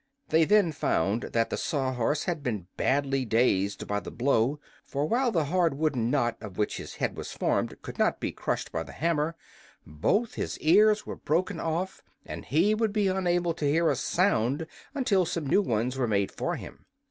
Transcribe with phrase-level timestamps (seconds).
[0.29, 5.31] They then found that the Sawhorse had been badly dazed by the blow; for while
[5.31, 8.81] the hard wooden knot of which his head was formed could not be crushed by
[8.81, 9.35] the hammer,
[9.85, 14.65] both his ears were broken off and he would be unable to hear a sound
[14.95, 16.87] until some new ones were made for him.